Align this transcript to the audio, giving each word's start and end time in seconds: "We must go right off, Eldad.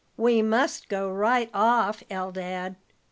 "We 0.17 0.41
must 0.41 0.89
go 0.89 1.11
right 1.11 1.51
off, 1.53 2.01
Eldad. 2.09 2.75